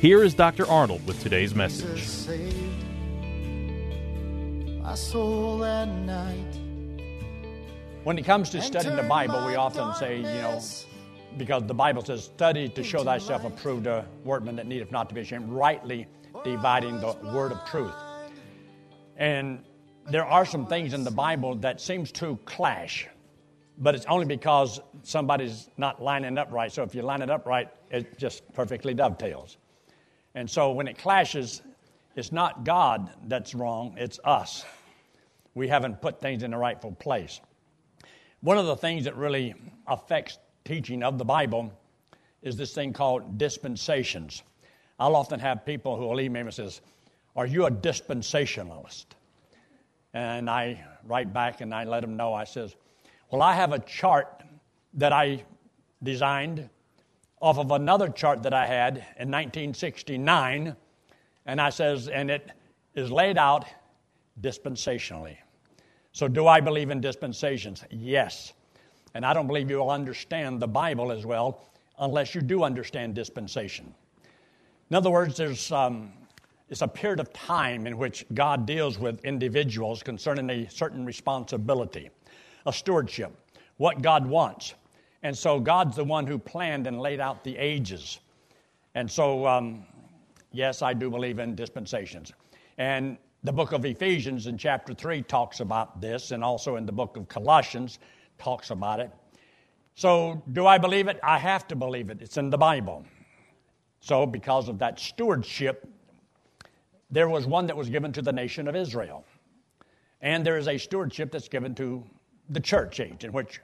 [0.00, 0.66] here is Dr.
[0.68, 2.02] Arnold with today's message.
[2.02, 2.74] saved
[4.82, 6.54] my soul that night.
[8.04, 10.60] When it comes to studying the Bible, we often say, you know,
[11.38, 15.14] because the Bible says, study to show thyself approved, a workman that needeth not to
[15.14, 16.06] be ashamed, rightly
[16.44, 17.94] dividing the word of truth.
[19.16, 19.64] And
[20.10, 23.08] there are some things in the Bible that seems to clash,
[23.78, 26.70] but it's only because somebody's not lining up right.
[26.70, 29.56] So if you line it up right, it just perfectly dovetails.
[30.34, 31.62] And so when it clashes,
[32.16, 34.64] it's not God that's wrong, it's us.
[35.54, 37.40] We haven't put things in the rightful place.
[38.40, 39.54] One of the things that really
[39.86, 41.72] affects teaching of the Bible
[42.42, 44.42] is this thing called dispensations.
[44.98, 46.80] I'll often have people who will email me and says,
[47.36, 49.06] "Are you a dispensationalist?"
[50.12, 52.34] And I write back and I let them know.
[52.34, 52.76] I says,
[53.30, 54.42] "Well, I have a chart
[54.94, 55.44] that I
[56.02, 56.68] designed
[57.44, 60.74] off of another chart that I had in 1969,
[61.44, 62.50] and I says, and it
[62.94, 63.66] is laid out
[64.40, 65.36] dispensationally."
[66.12, 67.84] So, do I believe in dispensations?
[67.90, 68.54] Yes.
[69.12, 71.60] And I don't believe you will understand the Bible as well
[71.98, 73.92] unless you do understand dispensation.
[74.88, 76.12] In other words, there's um,
[76.70, 82.08] it's a period of time in which God deals with individuals concerning a certain responsibility,
[82.64, 83.32] a stewardship,
[83.76, 84.72] what God wants.
[85.24, 88.20] And so God's the one who planned and laid out the ages.
[88.94, 89.86] And so, um,
[90.52, 92.32] yes, I do believe in dispensations.
[92.76, 96.92] And the book of Ephesians in chapter 3 talks about this, and also in the
[96.92, 98.00] book of Colossians
[98.38, 99.10] talks about it.
[99.94, 101.18] So, do I believe it?
[101.22, 102.20] I have to believe it.
[102.20, 103.06] It's in the Bible.
[104.00, 105.88] So, because of that stewardship,
[107.10, 109.24] there was one that was given to the nation of Israel.
[110.20, 112.04] And there is a stewardship that's given to
[112.50, 113.60] the church age in which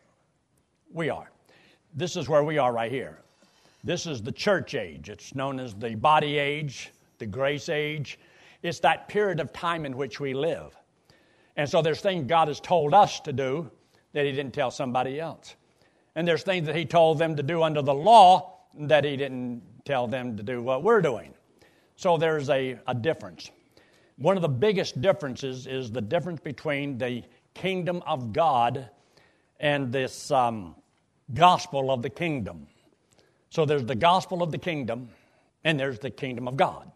[0.93, 1.31] we are.
[1.95, 3.19] This is where we are right here.
[3.83, 5.09] This is the church age.
[5.09, 8.19] It's known as the body age, the grace age.
[8.63, 10.77] It's that period of time in which we live.
[11.57, 13.71] And so there's things God has told us to do
[14.13, 15.57] that He didn't tell somebody else.
[16.15, 19.63] And there's things that He told them to do under the law that He didn't
[19.85, 21.35] tell them to do what we're doing.
[21.97, 23.51] So there's a, a difference.
[24.17, 27.25] One of the biggest differences is the difference between the
[27.55, 28.91] kingdom of God
[29.59, 30.75] and this um,
[31.35, 32.67] gospel of the kingdom.
[33.51, 35.11] So there's the gospel of the kingdom,
[35.65, 36.91] and there's the kingdom of God.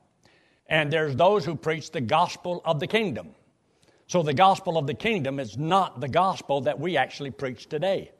[0.69, 3.31] And there's those who preach the gospel of the kingdom.
[4.07, 8.11] So the gospel of the kingdom is not the gospel that we actually preach today.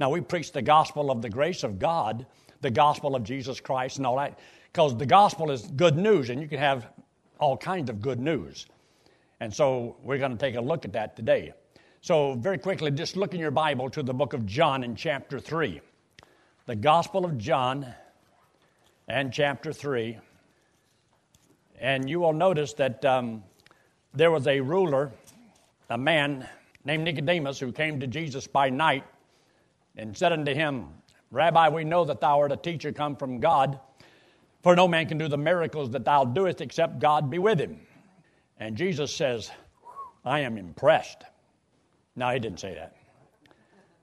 [0.00, 2.26] Now, we preach the gospel of the grace of God,
[2.60, 4.38] the gospel of Jesus Christ, and all that,
[4.72, 6.88] because the gospel is good news, and you can have
[7.38, 8.66] all kinds of good news.
[9.40, 11.52] And so we're going to take a look at that today.
[12.04, 15.40] So, very quickly, just look in your Bible to the book of John in chapter
[15.40, 15.80] 3.
[16.66, 17.94] The Gospel of John
[19.08, 20.18] and chapter 3.
[21.80, 23.42] And you will notice that um,
[24.12, 25.12] there was a ruler,
[25.88, 26.46] a man
[26.84, 29.04] named Nicodemus, who came to Jesus by night
[29.96, 30.88] and said unto him,
[31.30, 33.80] Rabbi, we know that thou art a teacher come from God,
[34.62, 37.80] for no man can do the miracles that thou doest except God be with him.
[38.60, 39.50] And Jesus says,
[40.22, 41.24] I am impressed.
[42.16, 42.96] No, he didn't say that.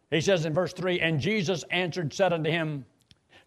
[0.09, 2.85] He says in verse 3 And Jesus answered, said unto him,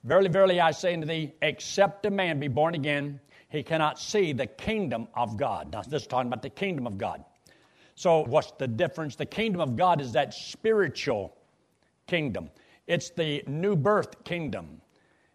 [0.04, 4.32] Verily, verily, I say unto thee, except a man be born again, he cannot see
[4.32, 5.72] the kingdom of God.
[5.72, 7.24] Now, this is talking about the kingdom of God.
[7.94, 9.16] So, what's the difference?
[9.16, 11.36] The kingdom of God is that spiritual
[12.06, 12.50] kingdom,
[12.86, 14.80] it's the new birth kingdom.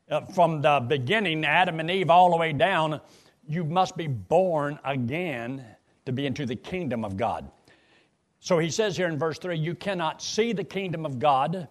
[0.09, 2.99] Uh, from the beginning, Adam and Eve, all the way down,
[3.47, 5.63] you must be born again
[6.05, 7.49] to be into the kingdom of God.
[8.39, 11.67] So he says here in verse 3 you cannot see the kingdom of God.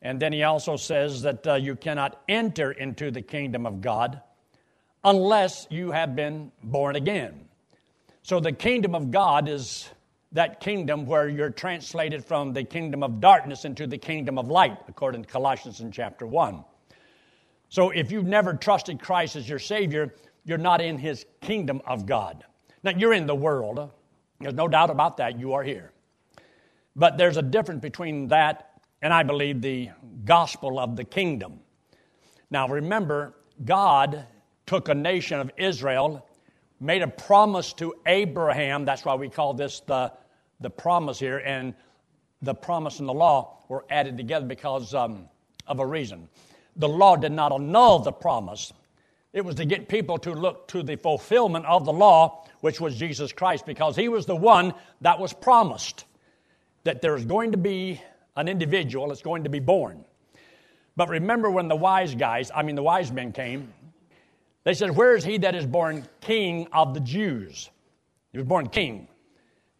[0.00, 4.20] And then he also says that uh, you cannot enter into the kingdom of God
[5.04, 7.46] unless you have been born again.
[8.22, 9.88] So the kingdom of God is
[10.32, 14.78] that kingdom where you're translated from the kingdom of darkness into the kingdom of light,
[14.88, 16.64] according to Colossians in chapter 1.
[17.68, 20.14] So if you've never trusted Christ as your Savior,
[20.44, 22.44] you're not in His kingdom of God.
[22.82, 23.90] Now, you're in the world.
[24.42, 25.38] There's no doubt about that.
[25.38, 25.92] You are here.
[26.94, 28.68] But there's a difference between that
[29.00, 29.90] and I believe the
[30.24, 31.60] gospel of the kingdom.
[32.50, 33.34] Now, remember,
[33.64, 34.26] God
[34.66, 36.26] took a nation of Israel,
[36.80, 38.84] made a promise to Abraham.
[38.84, 40.12] That's why we call this the
[40.62, 41.74] the promise here and
[42.40, 45.28] the promise and the law were added together because um,
[45.66, 46.28] of a reason.
[46.76, 48.72] The law did not annul the promise,
[49.32, 52.96] it was to get people to look to the fulfillment of the law, which was
[52.96, 56.04] Jesus Christ, because he was the one that was promised
[56.84, 58.00] that there is going to be
[58.36, 60.04] an individual that's going to be born.
[60.96, 63.72] But remember when the wise guys, I mean the wise men came,
[64.64, 67.70] they said, Where is he that is born king of the Jews?
[68.32, 69.08] He was born king.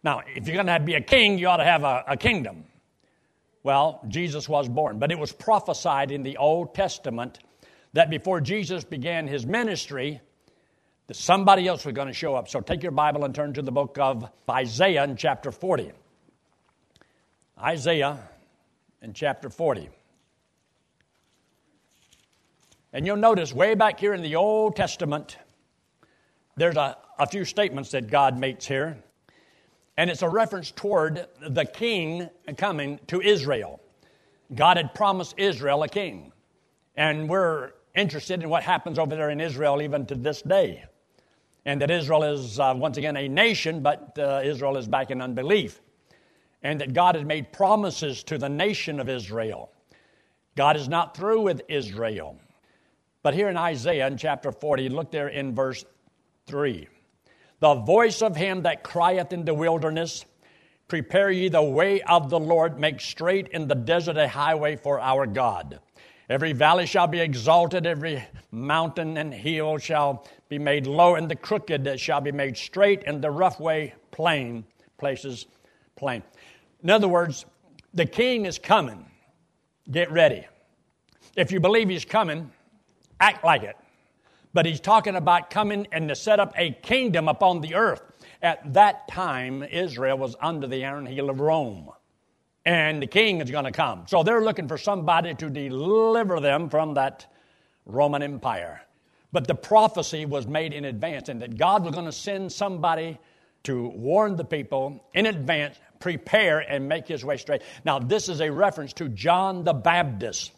[0.03, 2.65] Now, if you're going to be a king, you ought to have a, a kingdom.
[3.63, 7.39] Well, Jesus was born, but it was prophesied in the Old Testament
[7.93, 10.21] that before Jesus began his ministry,
[11.07, 12.49] that somebody else was going to show up.
[12.49, 15.93] So take your Bible and turn to the book of Isaiah in chapter 40.
[17.61, 18.19] Isaiah
[19.03, 19.89] in chapter 40.
[22.93, 25.37] And you'll notice way back here in the Old Testament,
[26.57, 29.03] there's a, a few statements that God makes here
[29.97, 33.81] and it's a reference toward the king coming to Israel.
[34.55, 36.33] God had promised Israel a king,
[36.97, 40.85] and we're interested in what happens over there in Israel even to this day.
[41.65, 45.21] And that Israel is uh, once again a nation, but uh, Israel is back in
[45.21, 45.81] unbelief.
[46.63, 49.71] And that God had made promises to the nation of Israel.
[50.57, 52.39] God is not through with Israel.
[53.23, 55.85] But here in Isaiah in chapter 40, look there in verse
[56.47, 56.89] 3
[57.63, 60.25] the voice of him that crieth in the wilderness,
[60.89, 64.99] Prepare ye the way of the Lord, make straight in the desert a highway for
[64.99, 65.79] our God.
[66.33, 71.37] Every valley shall be exalted, every mountain and hill shall be made low, and the
[71.37, 74.65] crooked shall be made straight, and the rough way plain,
[74.97, 75.45] places
[75.95, 76.23] plain.
[76.83, 77.45] In other words,
[77.93, 79.05] the king is coming.
[79.91, 80.47] Get ready.
[81.37, 82.51] If you believe he's coming,
[83.21, 83.77] act like it
[84.55, 88.03] but he's talking about coming and to set up a kingdom upon the earth.
[88.43, 91.91] At that time, Israel was under the iron heel of Rome,
[92.65, 94.05] and the king is going to come.
[94.07, 97.27] So they're looking for somebody to deliver them from that
[97.87, 98.83] Roman Empire.
[99.33, 103.19] But the prophecy was made in advance, and that God was going to send somebody
[103.65, 107.63] to warn the people in advance, prepare, and make his way straight.
[107.85, 110.53] Now, this is a reference to John the Baptist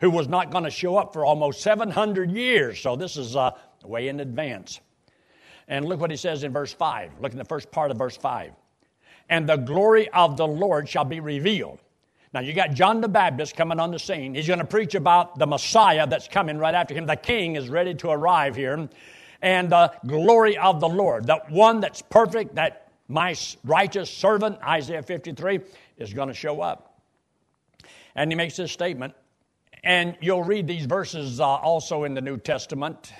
[0.00, 2.80] who was not going to show up for almost 700 years.
[2.80, 3.52] So this is uh,
[3.84, 4.80] way in advance.
[5.68, 7.12] And look what he says in verse 5.
[7.20, 8.52] Look in the first part of verse 5.
[9.28, 11.80] And the glory of the Lord shall be revealed.
[12.32, 14.34] Now, you got John the Baptist coming on the scene.
[14.34, 17.06] He's going to preach about the Messiah that's coming right after him.
[17.06, 18.88] The king is ready to arrive here.
[19.42, 23.34] And the glory of the Lord, that one that's perfect, that my
[23.64, 25.60] righteous servant, Isaiah 53,
[25.96, 27.00] is going to show up.
[28.14, 29.14] And he makes this statement
[29.86, 33.12] and you'll read these verses uh, also in the New Testament.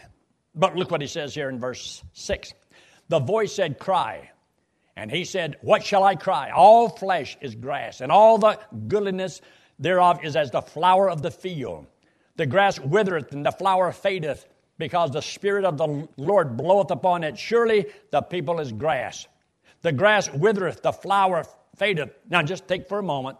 [0.52, 2.52] But look what he says here in verse 6.
[3.08, 4.32] The voice said, Cry.
[4.96, 6.50] And he said, What shall I cry?
[6.50, 9.40] All flesh is grass, and all the goodliness
[9.78, 11.86] thereof is as the flower of the field.
[12.36, 14.46] The grass withereth, and the flower fadeth,
[14.78, 17.38] because the Spirit of the Lord bloweth upon it.
[17.38, 19.26] Surely the people is grass.
[19.82, 21.44] The grass withereth, the flower
[21.76, 22.10] fadeth.
[22.28, 23.38] Now just take for a moment.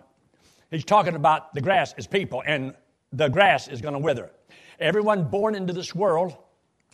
[0.71, 2.75] He's talking about the grass is people, and
[3.13, 4.31] the grass is going to wither.
[4.79, 6.37] Everyone born into this world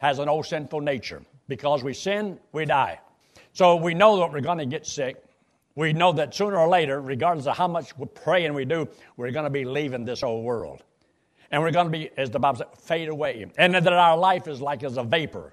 [0.00, 1.22] has an old sinful nature.
[1.48, 3.00] Because we sin, we die.
[3.52, 5.22] So we know that we're going to get sick.
[5.74, 8.88] We know that sooner or later, regardless of how much we pray and we do,
[9.16, 10.82] we're going to be leaving this old world.
[11.50, 13.46] And we're going to be, as the Bible says, fade away.
[13.58, 15.52] And that our life is like as a vapor.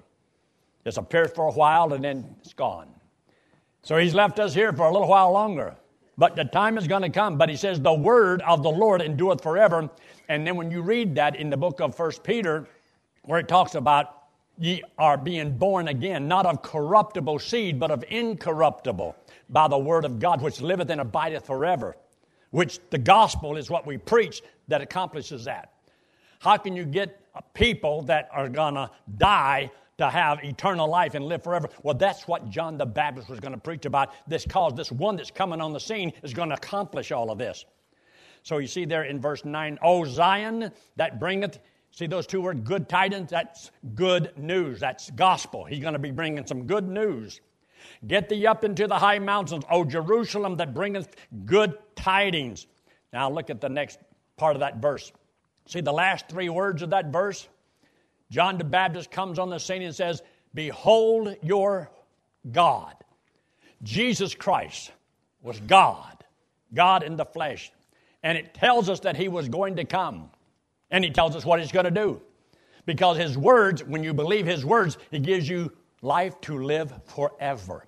[0.84, 2.88] It's appears for a while and then it's gone.
[3.82, 5.76] So he's left us here for a little while longer.
[6.16, 7.38] But the time is going to come.
[7.38, 9.90] But he says, The word of the Lord endureth forever.
[10.28, 12.66] And then when you read that in the book of First Peter,
[13.24, 14.19] where it talks about
[14.60, 19.16] ye are being born again, not of corruptible seed, but of incorruptible,
[19.48, 21.96] by the word of God, which liveth and abideth forever.
[22.50, 25.72] Which the gospel is what we preach that accomplishes that.
[26.40, 27.20] How can you get
[27.54, 31.68] people that are gonna die to have eternal life and live forever.
[31.82, 34.14] Well, that's what John the Baptist was going to preach about.
[34.26, 37.36] This cause, this one that's coming on the scene is going to accomplish all of
[37.36, 37.66] this.
[38.42, 41.58] So you see there in verse 9, O Zion, that bringeth
[41.90, 43.30] See those two words, good tidings?
[43.30, 44.80] That's good news.
[44.80, 45.64] That's gospel.
[45.64, 47.40] He's going to be bringing some good news.
[48.06, 52.66] Get thee up into the high mountains, O Jerusalem, that bringeth good tidings.
[53.12, 53.98] Now look at the next
[54.36, 55.12] part of that verse.
[55.66, 57.48] See the last three words of that verse?
[58.30, 60.22] John the Baptist comes on the scene and says,
[60.54, 61.90] Behold your
[62.50, 62.94] God.
[63.82, 64.92] Jesus Christ
[65.42, 66.24] was God,
[66.72, 67.72] God in the flesh.
[68.22, 70.30] And it tells us that he was going to come.
[70.90, 72.20] And he tells us what he's going to do.
[72.86, 77.86] Because his words, when you believe his words, he gives you life to live forever.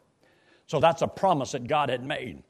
[0.67, 2.43] So that's a promise that God had made.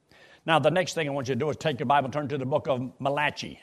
[0.44, 2.38] Now, the next thing I want you to do is take your Bible turn to
[2.38, 3.60] the book of Malachi.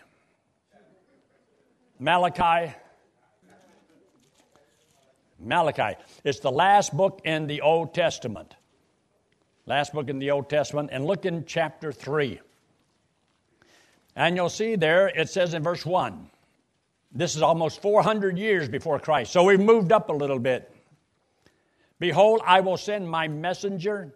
[1.99, 2.73] Malachi.
[5.39, 5.97] Malachi.
[6.23, 8.55] It's the last book in the Old Testament.
[9.65, 10.89] Last book in the Old Testament.
[10.91, 12.39] And look in chapter 3.
[14.15, 16.29] And you'll see there, it says in verse 1.
[17.11, 19.31] This is almost 400 years before Christ.
[19.31, 20.71] So we've moved up a little bit.
[21.99, 24.13] Behold, I will send my messenger,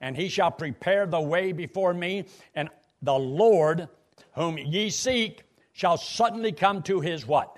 [0.00, 2.68] and he shall prepare the way before me, and
[3.02, 3.88] the Lord
[4.34, 5.42] whom ye seek
[5.72, 7.56] shall suddenly come to his what?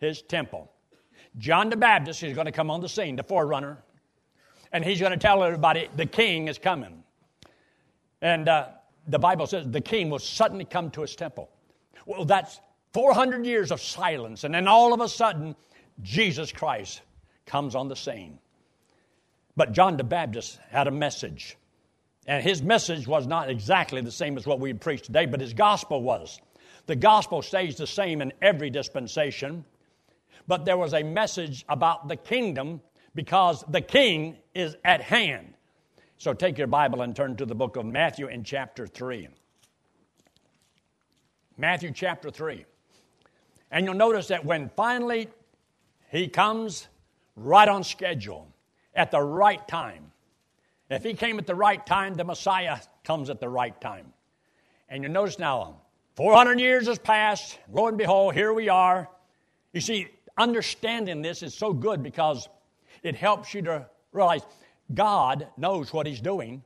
[0.00, 0.70] His temple.
[1.38, 3.82] John the Baptist is going to come on the scene, the forerunner,
[4.72, 7.02] and he's going to tell everybody the king is coming.
[8.22, 8.68] And uh,
[9.06, 11.50] the Bible says the king will suddenly come to his temple.
[12.06, 12.60] Well, that's
[12.96, 15.54] 400 years of silence, and then all of a sudden,
[16.00, 17.02] Jesus Christ
[17.44, 18.38] comes on the scene.
[19.54, 21.58] But John the Baptist had a message.
[22.26, 25.52] And his message was not exactly the same as what we preach today, but his
[25.52, 26.40] gospel was.
[26.86, 29.66] The gospel stays the same in every dispensation,
[30.48, 32.80] but there was a message about the kingdom
[33.14, 35.52] because the king is at hand.
[36.16, 39.28] So take your Bible and turn to the book of Matthew in chapter 3.
[41.58, 42.64] Matthew chapter 3.
[43.70, 45.28] And you'll notice that when finally
[46.10, 46.88] he comes
[47.36, 48.48] right on schedule,
[48.96, 50.10] at the right time.
[50.90, 54.12] If he came at the right time, the Messiah comes at the right time.
[54.88, 55.82] And you notice now,
[56.16, 57.58] 400 years has passed.
[57.70, 59.08] Lo and behold, here we are.
[59.72, 60.08] You see,
[60.38, 62.48] understanding this is so good because
[63.02, 64.42] it helps you to realize
[64.94, 66.62] God knows what He's doing,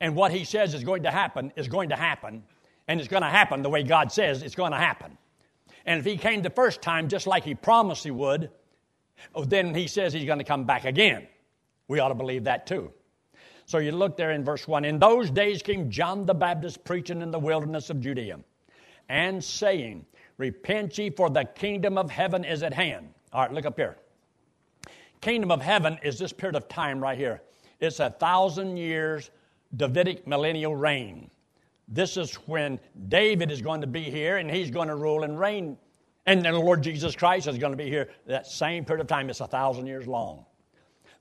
[0.00, 2.42] and what He says is going to happen is going to happen,
[2.88, 5.16] and it's going to happen the way God says it's going to happen.
[5.86, 8.50] And if He came the first time just like He promised He would,
[9.34, 11.26] oh, then He says He's going to come back again.
[11.88, 12.92] We ought to believe that too.
[13.64, 17.22] So you look there in verse 1 In those days came John the Baptist preaching
[17.22, 18.38] in the wilderness of Judea
[19.08, 20.04] and saying,
[20.38, 23.08] Repent ye, for the kingdom of heaven is at hand.
[23.32, 23.96] All right, look up here.
[25.20, 27.42] Kingdom of heaven is this period of time right here.
[27.80, 29.30] It's a thousand years
[29.76, 31.30] Davidic millennial reign.
[31.88, 35.38] This is when David is going to be here and he's going to rule and
[35.38, 35.76] reign.
[36.26, 38.08] And then the Lord Jesus Christ is going to be here.
[38.26, 40.44] That same period of time, it's a thousand years long.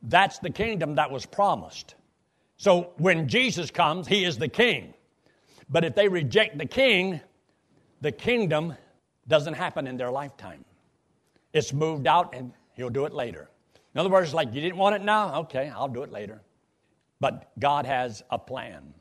[0.02, 1.96] That's the kingdom that was promised.
[2.58, 4.94] So when Jesus comes, he is the king.
[5.70, 7.22] But if they reject the king,
[8.02, 8.76] the kingdom
[9.28, 10.66] doesn't happen in their lifetime.
[11.54, 13.50] It's moved out and he'll do it later.
[13.94, 15.42] In other words, like, you didn't want it now?
[15.42, 16.42] Okay, I'll do it later.
[17.20, 18.94] But God has a plan.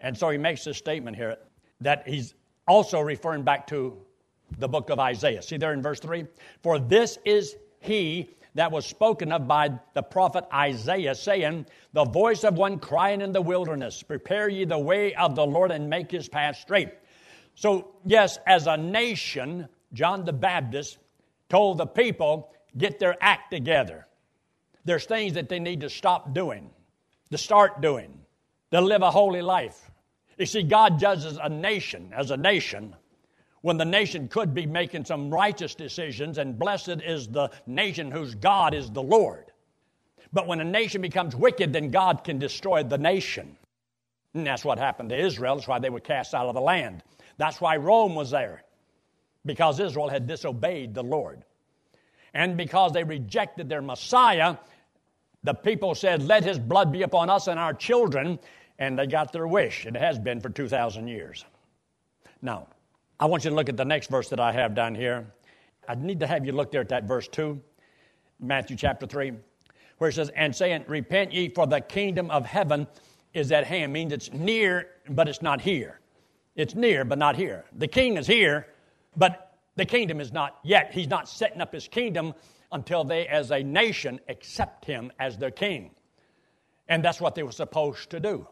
[0.00, 1.36] And so he makes this statement here
[1.80, 2.34] that he's
[2.66, 3.96] also referring back to
[4.58, 5.42] the book of Isaiah.
[5.42, 6.26] See there in verse 3?
[6.62, 12.44] For this is he that was spoken of by the prophet Isaiah, saying, The voice
[12.44, 16.10] of one crying in the wilderness, Prepare ye the way of the Lord and make
[16.10, 16.90] his path straight.
[17.54, 20.98] So, yes, as a nation, John the Baptist
[21.48, 24.06] told the people, Get their act together.
[24.84, 26.70] There's things that they need to stop doing,
[27.30, 28.12] to start doing,
[28.70, 29.89] to live a holy life.
[30.40, 32.96] You see, God judges a nation as a nation
[33.60, 38.34] when the nation could be making some righteous decisions, and blessed is the nation whose
[38.34, 39.52] God is the Lord.
[40.32, 43.58] But when a nation becomes wicked, then God can destroy the nation.
[44.32, 45.56] And that's what happened to Israel.
[45.56, 47.02] That's why they were cast out of the land.
[47.36, 48.62] That's why Rome was there,
[49.44, 51.44] because Israel had disobeyed the Lord.
[52.32, 54.56] And because they rejected their Messiah,
[55.42, 58.38] the people said, Let his blood be upon us and our children.
[58.80, 59.86] And they got their wish.
[59.86, 61.44] It has been for 2,000 years.
[62.42, 62.66] Now,
[63.20, 65.26] I want you to look at the next verse that I have down here.
[65.86, 67.60] I need to have you look there at that verse 2,
[68.40, 69.32] Matthew chapter 3,
[69.98, 72.86] where it says, And saying, Repent ye, for the kingdom of heaven
[73.34, 73.92] is at hand.
[73.92, 76.00] Means it's near, but it's not here.
[76.56, 77.66] It's near, but not here.
[77.76, 78.66] The king is here,
[79.16, 80.90] but the kingdom is not yet.
[80.92, 82.34] He's not setting up his kingdom
[82.72, 85.90] until they, as a nation, accept him as their king.
[86.88, 88.46] And that's what they were supposed to do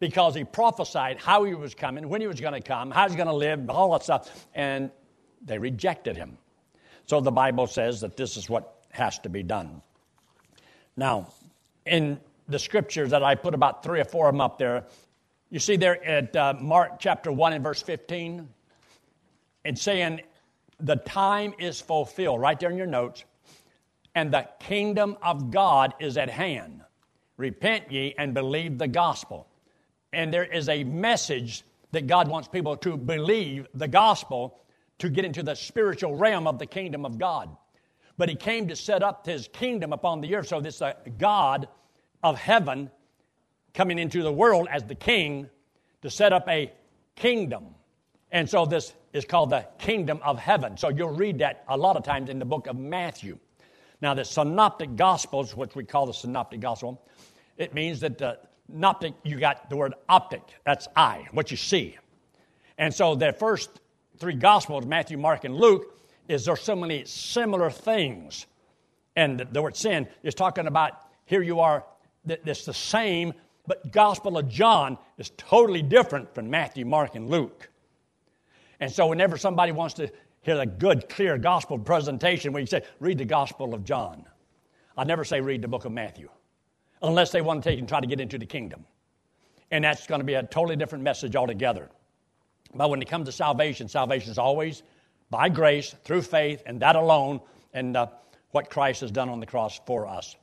[0.00, 3.16] because he prophesied how he was coming, when he was going to come, how he's
[3.16, 4.90] going to live, all that stuff, and
[5.44, 6.38] they rejected him.
[7.06, 9.82] So the Bible says that this is what has to be done.
[10.96, 11.32] Now,
[11.86, 14.84] in the scriptures that I put about three or four of them up there,
[15.50, 18.48] you see there at uh, Mark chapter 1 and verse 15,
[19.64, 20.20] it's saying,
[20.80, 23.24] The time is fulfilled, right there in your notes,
[24.14, 26.82] and the kingdom of God is at hand.
[27.36, 29.47] Repent ye and believe the gospel.
[30.12, 34.60] And there is a message that God wants people to believe the gospel
[34.98, 37.54] to get into the spiritual realm of the kingdom of God.
[38.16, 40.48] But he came to set up his kingdom upon the earth.
[40.48, 41.68] So this uh, God
[42.22, 42.90] of heaven
[43.74, 45.48] coming into the world as the king
[46.02, 46.72] to set up a
[47.14, 47.66] kingdom.
[48.32, 50.76] And so this is called the kingdom of heaven.
[50.76, 53.38] So you'll read that a lot of times in the book of Matthew.
[54.00, 57.02] Now, the synoptic gospels, which we call the synoptic gospel,
[57.56, 58.38] it means that the
[58.70, 61.96] synoptic, you got the word optic, that's eye, what you see.
[62.76, 63.80] And so the first
[64.18, 65.98] three gospels, Matthew, Mark, and Luke,
[66.28, 68.46] is there so many similar things.
[69.16, 70.92] And the word sin is talking about
[71.24, 71.84] here you are,
[72.26, 73.32] it's the same,
[73.66, 77.68] but Gospel of John is totally different from Matthew, Mark, and Luke.
[78.80, 80.10] And so whenever somebody wants to
[80.40, 84.24] hear a good, clear gospel presentation, we say, read the Gospel of John.
[84.96, 86.30] I never say read the book of Matthew,
[87.02, 88.84] unless they want to take and try to get into the kingdom.
[89.70, 91.90] And that's going to be a totally different message altogether.
[92.74, 94.82] But when it comes to salvation, salvation is always
[95.30, 97.40] by grace, through faith, and that alone,
[97.74, 98.06] and uh,
[98.52, 100.36] what Christ has done on the cross for us.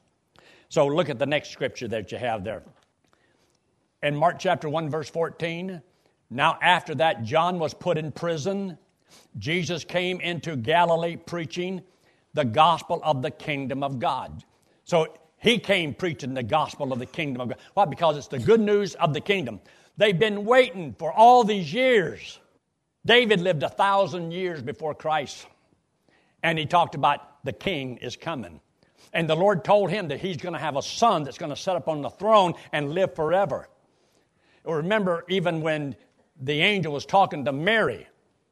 [0.70, 2.64] So look at the next scripture that you have there.
[4.04, 5.82] In Mark chapter 1, verse 14,
[6.30, 8.78] now after that, John was put in prison.
[9.38, 11.82] Jesus came into Galilee preaching
[12.34, 14.44] the gospel of the kingdom of God.
[14.84, 17.58] So he came preaching the gospel of the kingdom of God.
[17.74, 17.86] Why?
[17.86, 19.60] Because it's the good news of the kingdom.
[19.98, 22.40] They've been waiting for all these years.
[23.06, 25.46] David lived a thousand years before Christ,
[26.42, 28.60] and he talked about the king is coming.
[29.14, 31.56] And the Lord told him that he's going to have a son that's going to
[31.56, 33.70] sit up on the throne and live forever.
[34.66, 35.96] Remember, even when
[36.42, 38.08] the angel was talking to Mary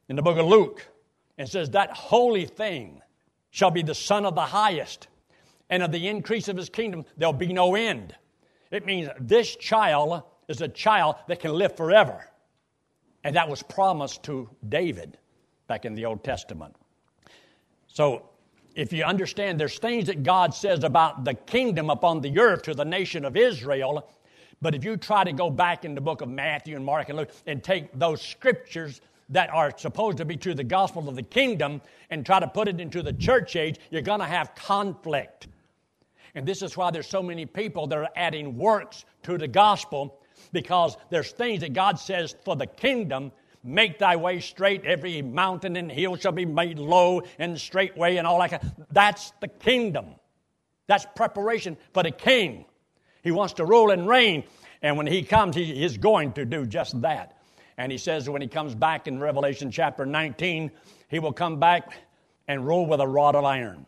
[0.07, 0.87] in the book of Luke,
[1.37, 3.01] and says, That holy thing
[3.49, 5.07] shall be the Son of the highest,
[5.69, 8.15] and of the increase of his kingdom there'll be no end.
[8.71, 12.27] It means this child is a child that can live forever.
[13.23, 15.17] And that was promised to David
[15.67, 16.75] back in the Old Testament.
[17.87, 18.29] So,
[18.75, 22.73] if you understand, there's things that God says about the kingdom upon the earth to
[22.73, 24.09] the nation of Israel.
[24.63, 27.19] But if you try to go back in the book of Matthew and Mark and
[27.19, 31.23] Luke and take those scriptures that are supposed to be to the gospel of the
[31.23, 35.47] kingdom and try to put it into the church age, you're going to have conflict.
[36.35, 40.19] And this is why there's so many people that are adding works to the gospel
[40.51, 43.31] because there's things that God says for the kingdom
[43.63, 48.17] make thy way straight, every mountain and hill shall be made low and straight way
[48.17, 48.63] and all that.
[48.91, 50.07] That's the kingdom.
[50.87, 52.65] That's preparation for the king.
[53.23, 54.43] He wants to rule and reign.
[54.81, 57.37] And when he comes, he is going to do just that.
[57.77, 60.71] And he says when he comes back in Revelation chapter 19,
[61.07, 61.93] he will come back
[62.47, 63.85] and rule with a rod of iron.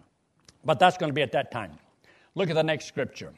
[0.63, 1.77] But that's going to be at that time.
[2.35, 3.33] Look at the next scripture.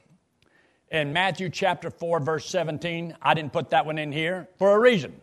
[0.91, 4.79] In Matthew chapter 4, verse 17, I didn't put that one in here for a
[4.79, 5.13] reason.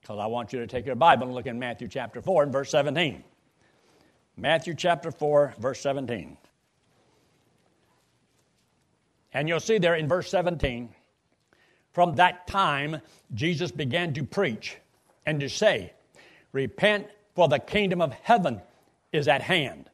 [0.00, 2.52] Because I want you to take your Bible and look in Matthew chapter 4 and
[2.52, 3.24] verse 17.
[4.36, 6.36] Matthew chapter 4, verse 17.
[9.32, 10.88] And you'll see there in verse 17,
[11.92, 13.00] from that time,
[13.34, 14.76] Jesus began to preach
[15.26, 15.92] and to say,
[16.52, 18.60] Repent, for the kingdom of heaven
[19.12, 19.88] is at hand.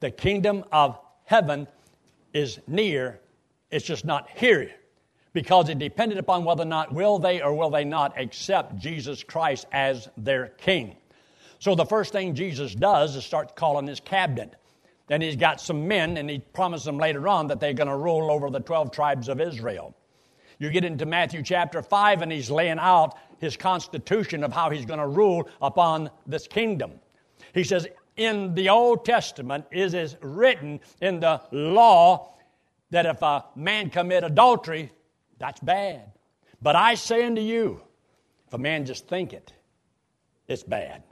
[0.00, 1.66] The kingdom of heaven
[2.32, 3.20] is near,
[3.70, 4.70] it's just not here
[5.32, 9.22] because it depended upon whether or not will they or will they not accept Jesus
[9.22, 10.96] Christ as their king.
[11.58, 14.56] So the first thing Jesus does is start calling his cabinet.
[15.06, 17.96] Then he's got some men, and he promised them later on that they're going to
[17.96, 19.94] rule over the 12 tribes of Israel.
[20.58, 24.84] You get into Matthew chapter 5, and he's laying out his constitution of how he's
[24.84, 26.92] going to rule upon this kingdom.
[27.54, 32.34] He says, In the Old Testament, is written in the law
[32.90, 34.92] that if a man commit adultery,
[35.38, 36.12] that's bad.
[36.60, 37.80] But I say unto you,
[38.46, 39.52] if a man just think it,
[40.46, 41.02] it's bad.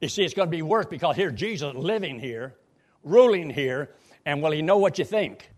[0.00, 2.56] You see, it's going to be worse because here's Jesus living here,
[3.04, 3.90] ruling here,
[4.26, 5.50] and will he know what you think?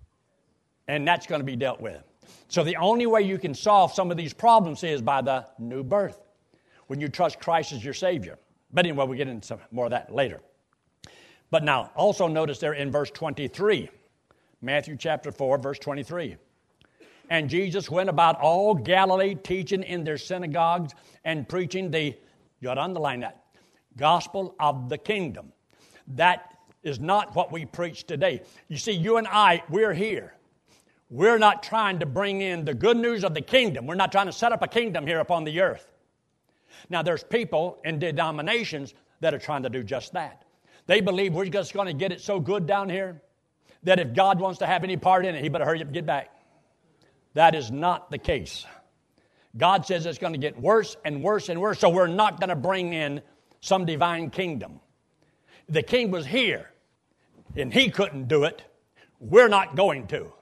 [0.86, 2.02] And that's going to be dealt with.
[2.48, 5.82] So the only way you can solve some of these problems is by the new
[5.82, 6.20] birth,
[6.86, 8.38] when you trust Christ as your Savior.
[8.72, 10.40] But anyway, we'll get into more of that later.
[11.50, 13.88] But now, also notice there in verse 23,
[14.62, 16.36] Matthew chapter 4, verse 23.
[17.30, 20.92] And Jesus went about all Galilee, teaching in their synagogues
[21.24, 22.16] and preaching the,
[22.60, 23.44] you ought to underline that,
[23.96, 25.52] gospel of the kingdom.
[26.08, 28.42] That is not what we preach today.
[28.68, 30.34] You see, you and I, we're here.
[31.10, 33.86] We're not trying to bring in the good news of the kingdom.
[33.86, 35.92] We're not trying to set up a kingdom here upon the earth.
[36.90, 40.45] Now, there's people in denominations that are trying to do just that.
[40.86, 43.20] They believe we're just going to get it so good down here
[43.82, 45.94] that if God wants to have any part in it, he better hurry up and
[45.94, 46.30] get back.
[47.34, 48.64] That is not the case.
[49.56, 52.50] God says it's going to get worse and worse and worse, so we're not going
[52.50, 53.22] to bring in
[53.60, 54.80] some divine kingdom.
[55.68, 56.70] The king was here,
[57.56, 58.62] and he couldn't do it.
[59.18, 60.32] We're not going to.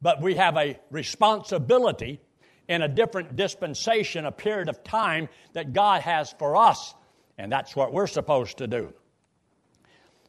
[0.00, 2.20] But we have a responsibility
[2.68, 6.94] in a different dispensation, a period of time that God has for us,
[7.36, 8.92] and that's what we're supposed to do.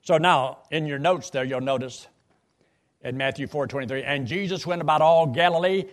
[0.02, 2.08] So now, in your notes there, you'll notice
[3.02, 5.86] in Matthew 4 23, and Jesus went about all Galilee,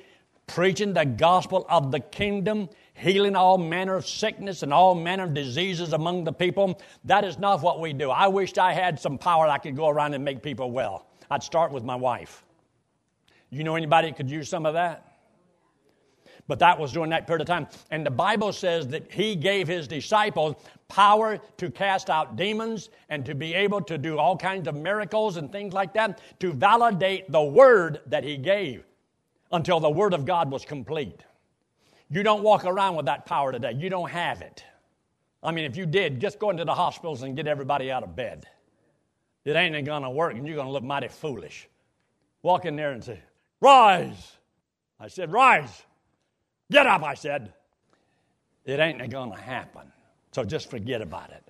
[0.47, 5.35] preaching the gospel of the kingdom, healing all manner of sickness and all manner of
[5.35, 6.81] diseases among the people.
[7.05, 8.11] That is not what we do.
[8.11, 11.07] I wished I had some power I could go around and make people well.
[11.31, 12.45] I'd start with my wife.
[13.51, 15.16] You know anybody that could use some of that?
[16.49, 17.67] But that was during that period of time.
[17.91, 20.57] And the Bible says that he gave his disciples
[20.89, 25.37] power to cast out demons and to be able to do all kinds of miracles
[25.37, 28.85] and things like that to validate the word that he gave
[29.51, 31.25] until the word of God was complete.
[32.09, 33.73] You don't walk around with that power today.
[33.73, 34.63] You don't have it.
[35.43, 38.15] I mean, if you did, just go into the hospitals and get everybody out of
[38.15, 38.47] bed.
[39.45, 41.69] It ain't to work, and you're to look mighty foolish.
[42.43, 43.21] Walk in there and say,
[43.61, 44.33] Rise!
[44.99, 45.85] I said, Rise!
[46.71, 47.53] Get up, I said.
[48.65, 49.93] It ain't going to happen.
[50.33, 51.45] So just forget about it.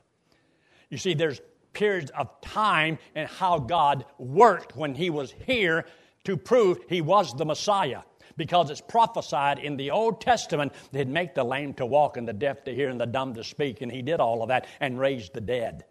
[0.91, 1.41] You see, there's
[1.73, 5.87] periods of time and how God worked when He was here
[6.25, 8.03] to prove He was the Messiah.
[8.37, 12.29] Because it's prophesied in the Old Testament that He'd make the lame to walk and
[12.29, 14.67] the deaf to hear and the dumb to speak, and He did all of that
[14.81, 15.87] and raised the dead.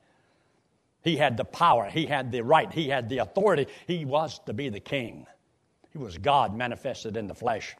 [1.04, 3.66] He had the power, He had the right, He had the authority.
[3.88, 5.26] He was to be the king.
[5.92, 7.76] He was God manifested in the flesh.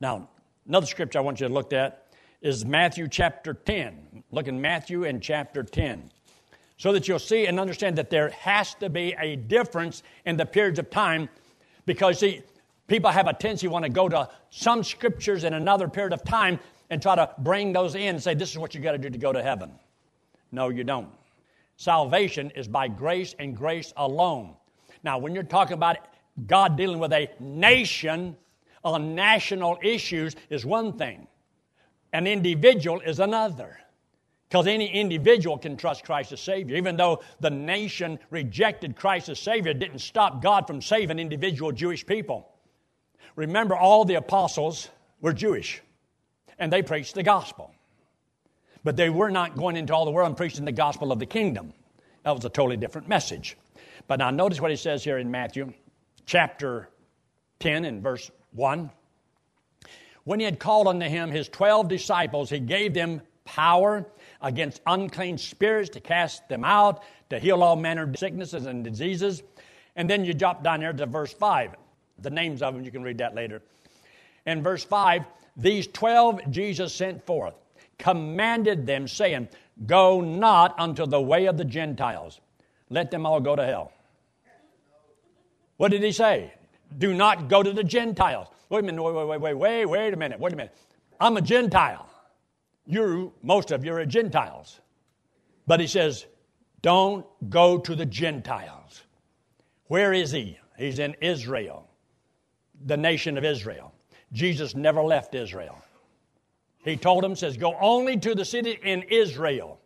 [0.00, 0.28] Now,
[0.66, 2.06] another scripture I want you to look at
[2.40, 4.24] is Matthew chapter 10.
[4.30, 6.10] Look in Matthew in chapter 10.
[6.78, 10.46] So that you'll see and understand that there has to be a difference in the
[10.46, 11.28] periods of time
[11.84, 12.42] because, see,
[12.86, 16.24] people have a tendency to want to go to some scriptures in another period of
[16.24, 16.58] time
[16.88, 19.10] and try to bring those in and say, this is what you got to do
[19.10, 19.70] to go to heaven.
[20.50, 21.08] No, you don't.
[21.76, 24.54] Salvation is by grace and grace alone.
[25.02, 25.98] Now, when you're talking about
[26.46, 28.36] God dealing with a nation,
[28.84, 31.26] on national issues is one thing,
[32.12, 33.78] an individual is another.
[34.48, 36.76] Because any individual can trust Christ as Savior.
[36.76, 42.04] Even though the nation rejected Christ as Savior, didn't stop God from saving individual Jewish
[42.04, 42.50] people.
[43.36, 44.88] Remember, all the apostles
[45.20, 45.80] were Jewish,
[46.58, 47.72] and they preached the gospel.
[48.82, 51.26] But they were not going into all the world and preaching the gospel of the
[51.26, 51.72] kingdom.
[52.24, 53.56] That was a totally different message.
[54.08, 55.72] But now, notice what he says here in Matthew
[56.26, 56.88] chapter
[57.60, 58.90] 10 and verse 1.
[60.24, 64.06] When he had called unto him his twelve disciples, he gave them power
[64.40, 69.42] against unclean spirits to cast them out, to heal all manner of sicknesses and diseases.
[69.96, 71.74] And then you drop down there to verse 5.
[72.20, 73.62] The names of them, you can read that later.
[74.46, 75.24] In verse 5,
[75.56, 77.54] these twelve Jesus sent forth,
[77.98, 79.48] commanded them, saying,
[79.86, 82.40] Go not unto the way of the Gentiles,
[82.88, 83.92] let them all go to hell.
[85.76, 86.52] What did he say?
[86.98, 88.48] Do not go to the Gentiles.
[88.68, 90.74] Wait a minute, wait, wait, wait, wait, wait, wait a minute, wait a minute.
[91.20, 92.08] I'm a Gentile.
[92.86, 94.80] You, most of you are Gentiles.
[95.66, 96.26] But he says,
[96.82, 99.02] don't go to the Gentiles.
[99.86, 100.58] Where is he?
[100.78, 101.88] He's in Israel,
[102.86, 103.92] the nation of Israel.
[104.32, 105.78] Jesus never left Israel.
[106.84, 109.78] He told him, says, go only to the city in Israel.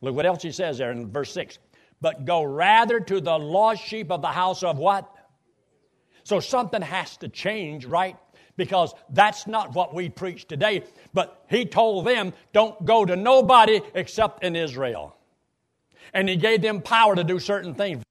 [0.00, 1.58] Look what else he says there in verse 6.
[2.00, 5.10] But go rather to the lost sheep of the house of what?
[6.24, 8.16] So something has to change, right?
[8.56, 10.84] Because that's not what we preach today.
[11.12, 15.16] But he told them, don't go to nobody except in Israel.
[16.12, 18.02] And he gave them power to do certain things.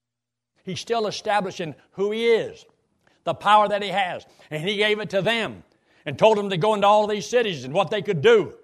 [0.64, 2.64] He's still establishing who he is,
[3.24, 4.24] the power that he has.
[4.50, 5.62] And he gave it to them
[6.06, 8.54] and told them to go into all these cities and what they could do.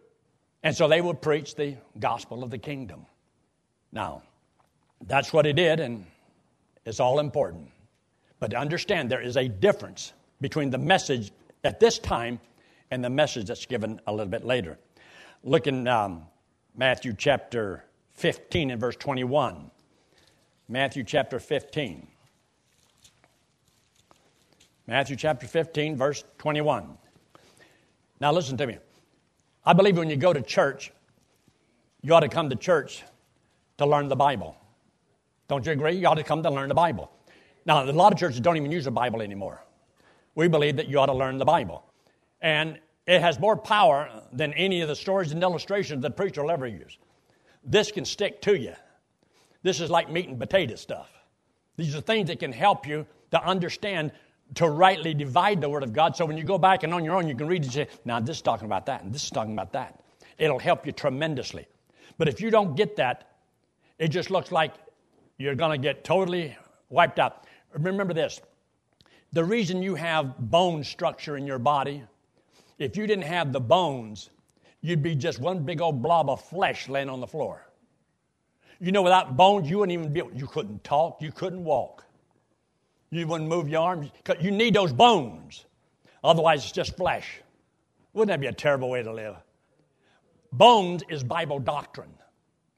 [0.62, 3.06] And so they would preach the gospel of the kingdom.
[3.92, 4.22] Now,
[5.06, 6.04] that's what he did, and
[6.84, 7.70] it's all important.
[8.40, 11.30] But understand there is a difference between the message
[11.62, 12.40] at this time
[12.90, 14.78] and the message that's given a little bit later.
[15.44, 16.24] Look in um,
[16.74, 19.70] Matthew chapter 15 and verse 21.
[20.68, 22.06] Matthew chapter 15.
[24.86, 26.96] Matthew chapter 15, verse 21.
[28.20, 28.78] Now listen to me.
[29.64, 30.90] I believe when you go to church,
[32.02, 33.04] you ought to come to church
[33.78, 34.56] to learn the Bible.
[35.48, 35.92] Don't you agree?
[35.92, 37.10] You ought to come to learn the Bible.
[37.66, 39.62] Now, a lot of churches don't even use the Bible anymore.
[40.34, 41.84] We believe that you ought to learn the Bible.
[42.40, 46.50] And it has more power than any of the stories and illustrations that preacher will
[46.50, 46.98] ever use.
[47.64, 48.74] This can stick to you.
[49.62, 51.10] This is like meat and potato stuff.
[51.76, 54.12] These are things that can help you to understand,
[54.54, 56.16] to rightly divide the Word of God.
[56.16, 58.20] So when you go back and on your own, you can read and say, now
[58.20, 60.00] this is talking about that, and this is talking about that.
[60.38, 61.66] It'll help you tremendously.
[62.16, 63.32] But if you don't get that,
[63.98, 64.72] it just looks like
[65.36, 66.56] you're going to get totally
[66.88, 67.46] wiped out.
[67.72, 68.40] Remember this
[69.32, 72.02] the reason you have bone structure in your body,
[72.78, 74.30] if you didn't have the bones,
[74.80, 77.66] you'd be just one big old blob of flesh laying on the floor.
[78.80, 82.04] You know, without bones, you wouldn't even be able, you couldn't talk, you couldn't walk.
[83.10, 84.10] You wouldn't move your arms.
[84.40, 85.66] You need those bones.
[86.24, 87.40] Otherwise, it's just flesh.
[88.12, 89.36] Wouldn't that be a terrible way to live?
[90.52, 92.12] Bones is Bible doctrine.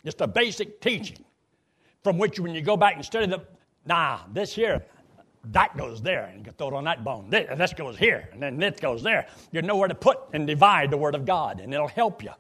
[0.05, 1.25] It's a basic teaching
[2.03, 3.45] from which when you go back and study the,
[3.87, 4.85] nah, this here,
[5.47, 7.29] that goes there, and you can throw it on that bone.
[7.29, 9.27] This, this goes here, and then this goes there.
[9.51, 12.31] You know where to put and divide the Word of God, and it'll help you.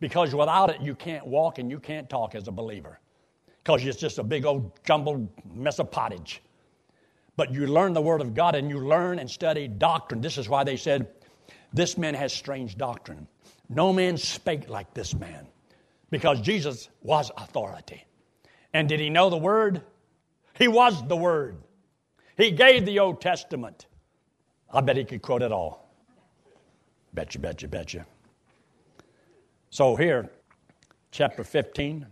[0.00, 2.98] Because without it, you can't walk and you can't talk as a believer.
[3.62, 6.42] Because it's just a big old jumbled mess of pottage.
[7.36, 10.20] But you learn the Word of God and you learn and study doctrine.
[10.20, 11.08] This is why they said,
[11.72, 13.28] This man has strange doctrine.
[13.68, 15.46] No man spake like this man.
[16.10, 18.04] Because Jesus was authority.
[18.74, 19.82] And did he know the Word?
[20.58, 21.56] He was the Word.
[22.36, 23.86] He gave the Old Testament.
[24.72, 25.90] I bet he could quote it all.
[27.12, 28.04] Bet you, bet you, bet you.
[29.70, 30.30] So here,
[31.10, 32.06] chapter 15.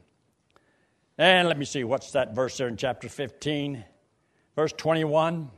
[1.18, 3.84] And let me see, what's that verse there in chapter 15?
[4.56, 5.50] Verse 21.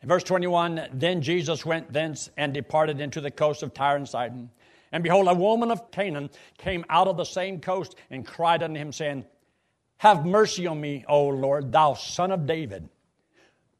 [0.00, 4.08] In verse 21, then Jesus went thence and departed into the coast of Tyre and
[4.08, 4.50] Sidon.
[4.92, 8.78] And behold, a woman of Canaan came out of the same coast and cried unto
[8.78, 9.24] him, saying,
[9.98, 12.88] Have mercy on me, O Lord, thou son of David.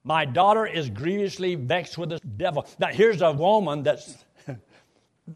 [0.05, 2.67] My daughter is grievously vexed with the devil.
[2.79, 4.25] Now, here's a woman that's,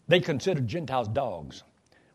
[0.09, 1.63] they consider Gentiles dogs.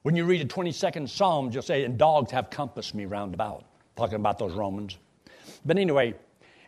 [0.04, 3.66] When you read the 22nd Psalms, you'll say, And dogs have compassed me round about,
[3.96, 4.98] talking about those Romans.
[5.66, 6.16] But anyway,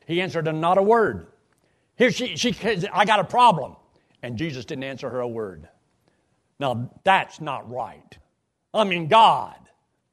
[0.06, 1.28] he answered her not a word.
[1.98, 2.56] Here she, she,
[2.94, 3.76] I got a problem.
[4.22, 5.68] And Jesus didn't answer her a word.
[6.60, 8.18] Now, that's not right.
[8.74, 9.56] I mean, God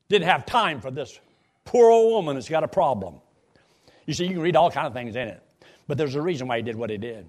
[0.09, 1.19] didn't have time for this
[1.67, 3.17] poor old woman that's got a problem.
[4.07, 5.43] You see, you can read all kind of things in it.
[5.87, 7.27] But there's a reason why he did what he did.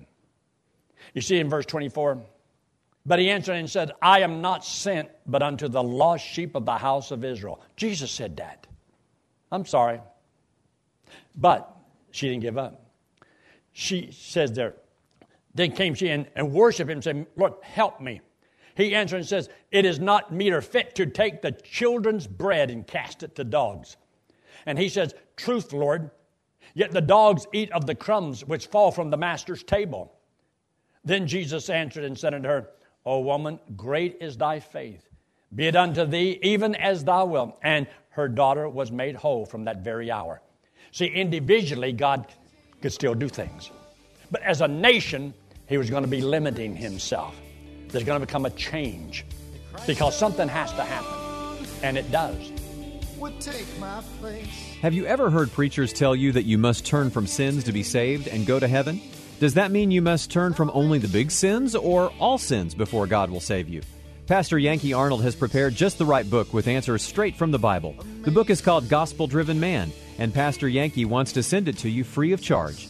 [1.13, 2.21] You see in verse 24,
[3.05, 6.65] but he answered and said, I am not sent but unto the lost sheep of
[6.65, 7.61] the house of Israel.
[7.75, 8.67] Jesus said that.
[9.51, 9.99] I'm sorry.
[11.35, 11.73] But
[12.11, 12.83] she didn't give up.
[13.73, 14.75] She says there,
[15.53, 18.21] then came she in and worshiped him, saying, Lord, help me.
[18.75, 22.69] He answered and says, It is not meet or fit to take the children's bread
[22.69, 23.97] and cast it to dogs.
[24.67, 26.11] And he says, Truth, Lord,
[26.77, 30.13] Yet the dogs eat of the crumbs which fall from the master's table.
[31.03, 32.69] Then Jesus answered and said unto her,
[33.03, 35.09] O woman, great is thy faith.
[35.55, 37.57] Be it unto thee even as thou wilt.
[37.63, 40.39] And her daughter was made whole from that very hour.
[40.91, 42.27] See, individually, God
[42.79, 43.71] could still do things.
[44.29, 45.33] But as a nation,
[45.67, 47.35] he was going to be limiting himself.
[47.87, 49.25] There's going to become a change
[49.87, 51.65] because something has to happen.
[51.81, 52.51] And it does.
[54.81, 57.83] Have you ever heard preachers tell you that you must turn from sins to be
[57.83, 59.01] saved and go to heaven?
[59.39, 63.07] Does that mean you must turn from only the big sins or all sins before
[63.07, 63.81] God will save you?
[64.27, 67.95] Pastor Yankee Arnold has prepared just the right book with answers straight from the Bible.
[68.23, 71.89] The book is called Gospel Driven Man, and Pastor Yankee wants to send it to
[71.89, 72.89] you free of charge.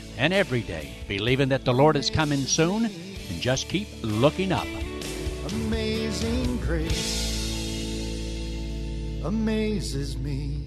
[0.21, 4.67] and every day, believing that the Lord is coming soon, and just keep looking up.
[5.47, 7.31] Amazing grace
[9.23, 10.60] amazes me.